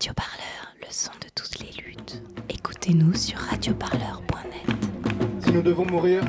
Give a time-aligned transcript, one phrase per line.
[0.00, 2.22] Radio Parleur, le son de toutes les luttes.
[2.48, 4.76] Écoutez-nous sur radioparleur.net.
[5.40, 6.22] Si nous devons mourir,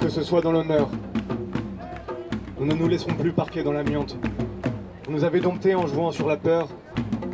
[0.00, 0.88] que ce soit dans l'honneur.
[2.58, 4.16] Nous ne nous laisserons plus parquer dans l'amiante.
[5.04, 6.66] Vous nous avez domptés en jouant sur la peur,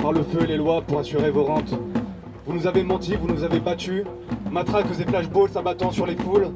[0.03, 1.73] par le feu et les lois pour assurer vos rentes.
[2.45, 4.05] Vous nous avez menti, vous nous avez battus,
[4.51, 6.51] matraques et flashballs s'abattant sur les foules.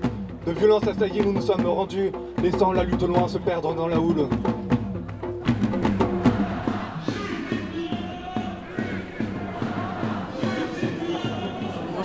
[0.46, 2.12] De violence assaillie, nous nous sommes rendus,
[2.42, 4.28] laissant la lutte au loin se perdre dans la houle.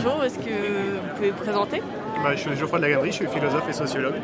[0.03, 1.81] Bonjour, est-ce que vous pouvez vous présenter
[2.21, 4.15] Bah, je suis Geoffroy de la Galerie, je suis philosophe et sociologue.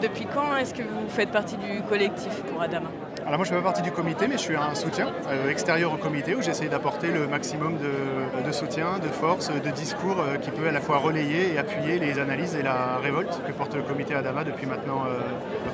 [0.00, 2.88] Depuis quand est-ce que vous faites partie du collectif pour Adama
[3.26, 5.92] Alors moi je fais pas partie du comité mais je suis un soutien euh, extérieur
[5.92, 10.38] au comité où j'essaie d'apporter le maximum de, de soutien, de force, de discours euh,
[10.38, 13.74] qui peut à la fois relayer et appuyer les analyses et la révolte que porte
[13.76, 15.20] le comité Adama depuis maintenant euh,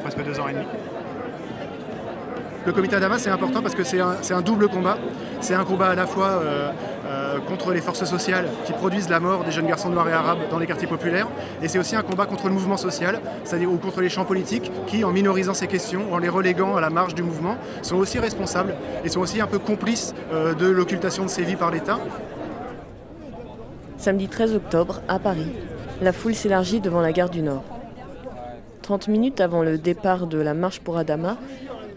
[0.02, 0.64] presque deux ans et demi.
[2.66, 4.98] Le comité Adama c'est important parce que c'est un, double combat.
[5.41, 6.70] C'est un combat à la fois euh,
[7.47, 10.58] contre les forces sociales qui produisent la mort des jeunes garçons noirs et arabes dans
[10.58, 11.28] les quartiers populaires.
[11.62, 14.70] Et c'est aussi un combat contre le mouvement social, c'est-à-dire ou contre les champs politiques
[14.86, 18.19] qui, en minorisant ces questions, en les reléguant à la marge du mouvement, sont aussi
[18.19, 21.98] responsables et sont aussi un peu complices euh, de l'occultation de ces vies par l'État.
[23.97, 25.52] Samedi 13 octobre, à Paris,
[26.00, 27.64] la foule s'élargit devant la gare du Nord.
[28.83, 31.36] 30 minutes avant le départ de la marche pour Adama,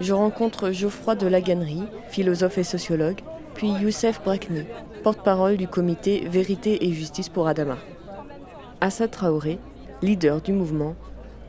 [0.01, 3.21] je rencontre Geoffroy de Laganerie, philosophe et sociologue,
[3.53, 4.65] puis Youssef Brakni,
[5.01, 7.77] porte-parole du comité Vérité et Justice pour Adama.
[8.81, 9.57] Assad Traoré,
[10.03, 10.95] leader du mouvement,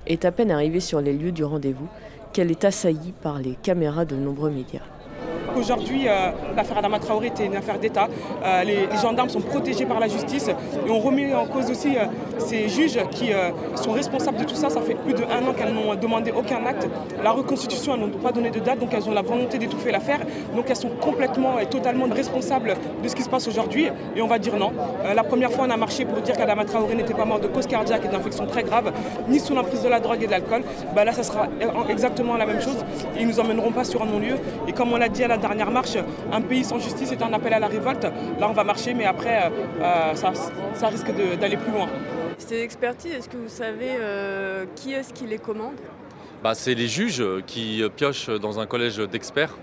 [0.07, 1.87] est à peine arrivé sur les lieux du rendez-vous
[2.33, 4.81] qu'elle est assaillie par les caméras de nombreux médias.
[5.57, 8.09] Aujourd'hui, euh, l'affaire Adama Traoré était une affaire d'État.
[8.45, 12.05] Euh, les, gendarmes sont protégés par la justice et on remet en cause aussi euh,
[12.39, 13.31] ces juges qui
[13.75, 14.71] sont responsables de tout ça.
[14.71, 16.89] Ça fait plus de un an qu'elles n'ont demandé aucun acte.
[17.23, 20.21] La reconstitution, elles n'ont pas donné de date, donc elles ont la volonté d'étouffer l'affaire.
[20.55, 24.27] Donc elles sont complètement et totalement responsables de ce qui se passe aujourd'hui et on
[24.27, 24.73] va dire non.
[25.15, 27.67] La première fois, on a marché pour dire qu'Adama Traoré n'était pas mort de cause
[27.67, 28.93] cardiaque et d'infection très grave,
[29.29, 30.63] ni sous l'emprise de la drogue et de l'alcool.
[30.95, 31.49] Bah là, ça sera
[31.89, 32.85] exactement la même chose.
[33.19, 34.37] Ils nous emmèneront pas sur un non-lieu.
[34.67, 35.97] Et comme on l'a dit à la dernière marche,
[36.33, 38.05] un pays sans justice est un appel à la révolte.
[38.41, 40.33] Là, on va marcher, mais après, euh, ça,
[40.75, 41.89] ça, risque d'aller plus loin.
[42.39, 45.75] Ces expertises, est-ce que vous savez euh, qui est-ce qui les commande?
[46.43, 49.55] Bah, C'est les juges qui piochent dans un collège d'experts.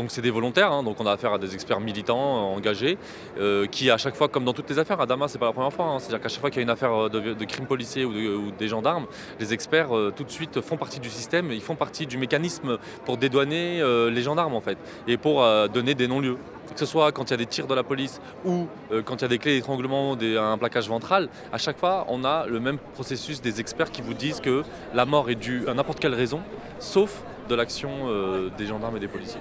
[0.00, 2.96] Donc c'est des volontaires, hein, donc on a affaire à des experts militants euh, engagés,
[3.38, 5.52] euh, qui à chaque fois, comme dans toutes les affaires, à Damas c'est pas la
[5.52, 7.66] première fois, hein, c'est-à-dire qu'à chaque fois qu'il y a une affaire de, de crime
[7.66, 9.04] policier ou, de, ou, des gendarmes,
[9.38, 12.78] les experts euh, tout de suite font partie du système, ils font partie du mécanisme
[13.04, 16.38] pour dédouaner euh, les gendarmes en fait, et pour euh, donner des non-lieux.
[16.72, 19.16] Que ce soit quand il y a des tirs de la police ou euh, quand
[19.16, 22.58] il y a des clés d'étranglement, un plaquage ventral, à chaque fois on a le
[22.58, 24.62] même processus des experts qui vous disent que
[24.94, 26.40] la mort est due à n'importe quelle raison,
[26.78, 29.40] sauf de l'action euh, des gendarmes et des policiers.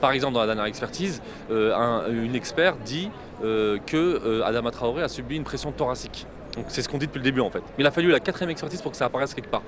[0.00, 3.10] Par exemple, dans la dernière expertise, euh, un, une expert dit
[3.44, 6.26] euh, que euh, Adama Traoré a subi une pression thoracique.
[6.56, 7.60] Donc c'est ce qu'on dit depuis le début en fait.
[7.60, 9.62] Mais il a fallu la quatrième expertise pour que ça apparaisse quelque part.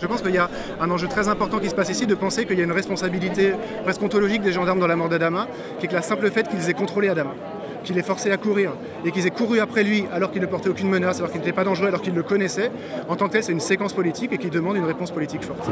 [0.00, 0.48] Je pense qu'il y a
[0.80, 3.52] un enjeu très important qui se passe ici de penser qu'il y a une responsabilité
[3.84, 5.46] presque ontologique des gendarmes dans la mort d'Adama,
[5.78, 7.34] qui est que la simple fait qu'ils aient contrôlé Adama,
[7.84, 8.72] qu'il ait forcé à courir
[9.04, 11.52] et qu'ils aient couru après lui alors qu'il ne portait aucune menace, alors qu'il n'était
[11.52, 12.70] pas dangereux, alors qu'il le connaissait,
[13.08, 15.68] en tant que tel, c'est une séquence politique et qui demande une réponse politique forte.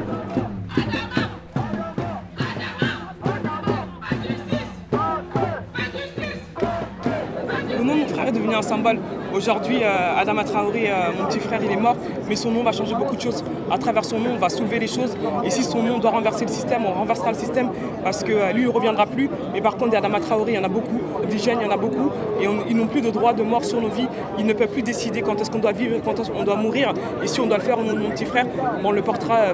[8.54, 8.98] Un symbole.
[9.34, 11.96] Aujourd'hui, euh, Adama Traoré, euh, mon petit frère, il est mort,
[12.28, 13.44] mais son nom va changer beaucoup de choses.
[13.70, 15.16] À travers son nom, on va soulever les choses.
[15.44, 17.68] Et si son nom doit renverser le système, on renversera le système
[18.02, 19.28] parce que euh, lui, il ne reviendra plus.
[19.54, 21.00] Et par contre, Adama Traoré, il y en a beaucoup.
[21.28, 22.10] Des jeunes, il y en a beaucoup.
[22.40, 24.08] Et ils n'ont plus de droit de mort sur nos vies.
[24.38, 26.94] Ils ne peuvent plus décider quand est-ce qu'on doit vivre, quand est-ce qu'on doit mourir.
[27.22, 28.46] Et si on doit le faire au nom de mon petit frère,
[28.82, 29.52] on le portera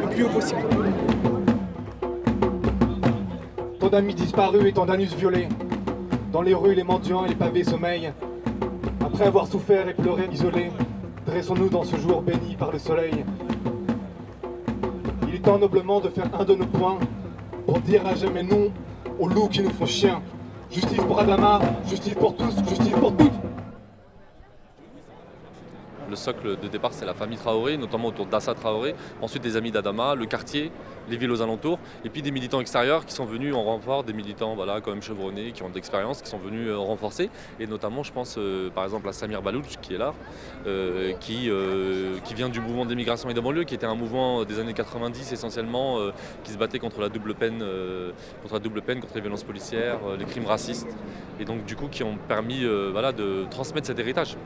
[0.00, 0.60] le plus haut possible.
[3.78, 5.48] Tant d'amis disparus et tant d'anus violés.
[6.32, 8.10] Dans les rues, les mendiants et les pavés sommeillent.
[9.22, 10.72] Après avoir souffert et pleuré isolés,
[11.26, 13.24] dressons-nous dans ce jour béni par le soleil.
[15.28, 16.98] Il est temps noblement de faire un de nos points
[17.64, 18.72] pour dire à jamais non
[19.20, 20.20] aux loups qui nous font chien.
[20.72, 23.51] Justice pour Adama, justice pour tous, justice pour toutes.
[26.12, 29.70] Le socle de départ, c'est la famille Traoré, notamment autour d'Assa Traoré, ensuite des amis
[29.70, 30.70] d'Adama, le quartier,
[31.08, 34.12] les villes aux alentours, et puis des militants extérieurs qui sont venus en renfort, des
[34.12, 37.66] militants voilà, quand même chevronnés, qui ont de l'expérience, qui sont venus euh, renforcer, et
[37.66, 40.12] notamment je pense euh, par exemple à Samir Balouch qui est là,
[40.66, 41.48] euh, qui,
[42.34, 45.98] vient du mouvement d'émigration et de banlieue, qui était un mouvement des années 90 essentiellement,
[46.44, 47.64] qui se battait contre la double peine,
[48.42, 50.94] contre la double peine, contre les violences policières, les crimes racistes,
[51.40, 54.36] et donc du coup qui ont permis voilà, de transmettre cet héritage.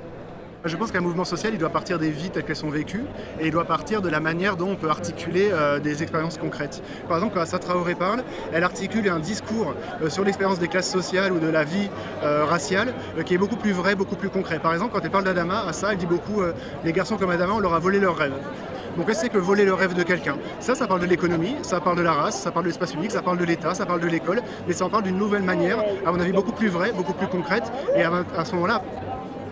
[0.64, 3.04] Je pense qu'un mouvement social, il doit partir des vies telles qu'elles sont vécues
[3.40, 6.82] et il doit partir de la manière dont on peut articuler euh, des expériences concrètes.
[7.08, 10.90] Par exemple, quand Assa Traoré parle, elle articule un discours euh, sur l'expérience des classes
[10.90, 11.88] sociales ou de la vie
[12.22, 12.94] euh, raciale
[13.24, 14.58] qui est beaucoup plus vrai, beaucoup plus concret.
[14.58, 16.42] Par exemple, quand elle parle d'Adama, Assa, elle dit beaucoup
[16.84, 18.34] les garçons comme Adama, on leur a volé leurs rêves.
[18.96, 21.56] Donc qu'est-ce que c'est que voler le rêve de quelqu'un Ça, ça parle de l'économie,
[21.62, 23.84] ça parle de la race, ça parle de l'espace public, ça parle de l'État, ça
[23.84, 26.68] parle de l'école, mais ça en parle d'une nouvelle manière, à mon avis beaucoup plus
[26.68, 28.82] vraie, beaucoup plus concrète, et à ce moment-là,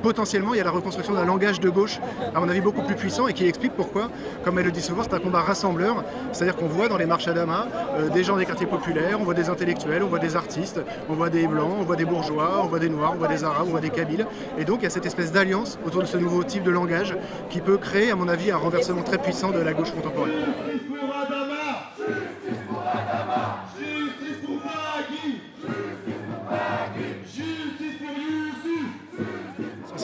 [0.04, 1.98] potentiellement, il y a la reconstruction d'un langage de gauche,
[2.34, 4.10] à mon avis, beaucoup plus puissant et qui explique pourquoi,
[4.44, 6.04] comme elle le dit souvent, c'est un combat rassembleur.
[6.30, 9.24] C'est-à-dire qu'on voit dans les marches à Dama euh, des gens des quartiers populaires, on
[9.24, 10.78] voit des intellectuels, on voit des artistes,
[11.08, 13.44] on voit des blancs, on voit des bourgeois, on voit des noirs, on voit des
[13.44, 14.26] arabes, on voit des kabyles.
[14.58, 17.16] Et donc, il y a cette espèce d'alliance autour de ce nouveau type de langage
[17.48, 20.34] qui peut créer, à mon avis, un renversement très puissant de la gauche contemporaine.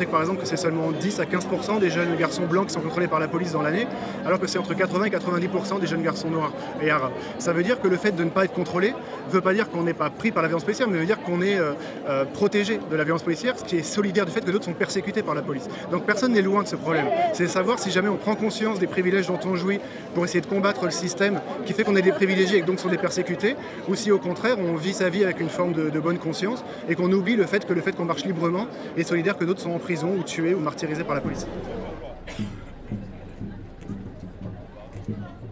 [0.00, 2.72] Sait que par exemple que c'est seulement 10 à 15% des jeunes garçons blancs qui
[2.72, 3.86] sont contrôlés par la police dans l'année,
[4.24, 7.12] alors que c'est entre 80 et 90% des jeunes garçons noirs et arabes?
[7.38, 8.94] Ça veut dire que le fait de ne pas être contrôlé
[9.28, 11.20] ne veut pas dire qu'on n'est pas pris par la violence policière, mais veut dire
[11.20, 11.72] qu'on est euh,
[12.08, 14.72] euh, protégé de la violence policière, ce qui est solidaire du fait que d'autres sont
[14.72, 15.68] persécutés par la police.
[15.92, 17.06] Donc personne n'est loin de ce problème.
[17.34, 19.80] C'est savoir si jamais on prend conscience des privilèges dont on jouit
[20.14, 22.80] pour essayer de combattre le système qui fait qu'on est des privilégiés et que donc
[22.80, 23.54] sont des persécutés,
[23.86, 26.64] ou si au contraire on vit sa vie avec une forme de, de bonne conscience
[26.88, 28.66] et qu'on oublie le fait que le fait qu'on marche librement
[28.96, 31.46] est solidaire que d'autres sont en prison ou tués ou martyrisés par la police.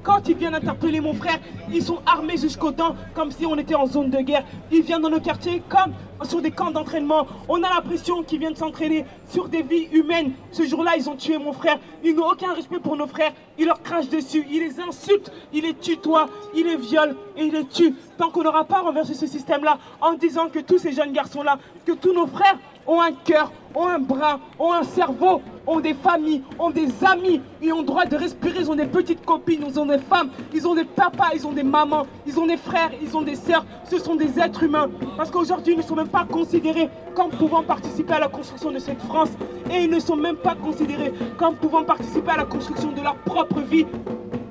[0.02, 1.38] Quand ils viennent interpeller mon frère,
[1.72, 4.44] ils sont armés jusqu'aux dents, comme si on était en zone de guerre.
[4.70, 5.92] Ils viennent dans nos quartiers comme
[6.24, 7.26] sur des camps d'entraînement.
[7.48, 10.32] On a l'impression qu'ils viennent s'entraîner sur des vies humaines.
[10.50, 11.78] Ce jour-là, ils ont tué mon frère.
[12.02, 13.32] Ils n'ont aucun respect pour nos frères.
[13.58, 14.46] Ils leur crachent dessus.
[14.50, 15.30] Ils les insultent.
[15.52, 16.28] Ils les tutoient.
[16.54, 17.94] Ils les violent et ils les tuent.
[18.16, 21.92] Tant qu'on n'aura pas renversé ce système-là en disant que tous ces jeunes garçons-là, que
[21.92, 26.42] tous nos frères ont un cœur, ont un bras, ont un cerveau, ont des familles,
[26.58, 29.78] ont des amis, ils ont le droit de respirer, ils ont des petites copines, ils
[29.78, 32.90] ont des femmes, ils ont des papas, ils ont des mamans, ils ont des frères,
[33.02, 34.88] ils ont des sœurs, ce sont des êtres humains.
[35.16, 38.78] Parce qu'aujourd'hui, ils ne sont même pas considérés comme pouvant participer à la construction de
[38.78, 39.30] cette France
[39.70, 43.16] et ils ne sont même pas considérés comme pouvant participer à la construction de leur
[43.16, 43.86] propre vie.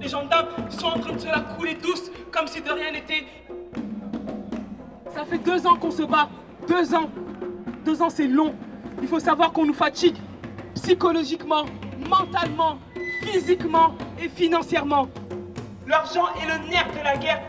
[0.01, 3.25] Les gendarmes sont en train de se la couler douce comme si de rien n'était.
[5.15, 6.27] Ça fait deux ans qu'on se bat,
[6.68, 7.09] deux ans
[7.88, 8.54] deux ans, c'est long.
[9.01, 10.18] Il faut savoir qu'on nous fatigue
[10.75, 11.63] psychologiquement,
[12.09, 12.80] mentalement,
[13.24, 15.07] physiquement et financièrement.
[15.88, 17.42] L'argent est le nerf de la guerre.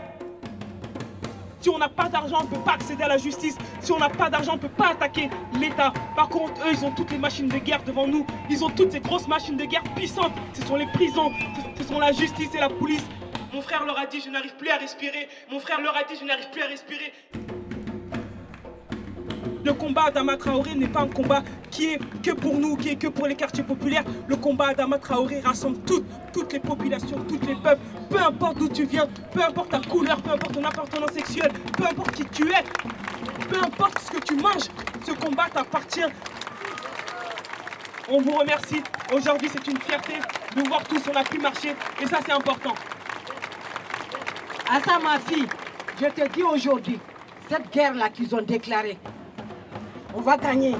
[1.59, 3.57] Si on n'a pas d'argent, on ne peut pas accéder à la justice.
[3.81, 5.91] Si on n'a pas d'argent, on ne peut pas attaquer l'État.
[6.15, 8.25] Par contre, eux, ils ont toutes les machines de guerre devant nous.
[8.49, 10.31] Ils ont toutes ces grosses machines de guerre puissantes.
[10.53, 11.33] Ce sont les prisons,
[11.77, 13.03] ce sont la justice et la police.
[13.53, 15.27] Mon frère leur a dit, je n'arrive plus à respirer.
[15.51, 17.11] Mon frère leur a dit, je n'arrive plus à respirer.
[19.65, 22.95] Le combat d'Ama Traoré n'est pas un combat qui est que pour nous, qui est
[22.95, 24.03] que pour les quartiers populaires.
[24.27, 28.69] Le combat d'Ama Traoré rassemble toutes, toutes les populations, tous les peuples, peu importe d'où
[28.69, 32.49] tu viens, peu importe ta couleur, peu importe ton appartenance sexuelle, peu importe qui tu
[32.49, 32.63] es,
[33.49, 34.69] peu importe ce que tu manges,
[35.05, 36.01] ce combat t'appartient.
[38.09, 38.81] On vous remercie.
[39.13, 40.13] Aujourd'hui, c'est une fierté
[40.55, 42.73] de voir tous, on a pu marcher et ça, c'est important.
[44.71, 45.47] À ça, ma fille,
[45.99, 46.99] je te dis aujourd'hui,
[47.49, 48.97] cette guerre-là qu'ils ont déclarée,
[50.13, 50.75] on va gagner.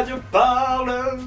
[0.00, 1.18] Radio Parleur.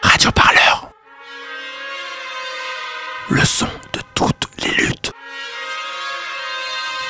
[0.00, 0.88] Radio Parleur.
[3.30, 5.10] Le son de toutes les luttes.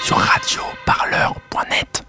[0.04, 2.03] Sur radioparleur.net.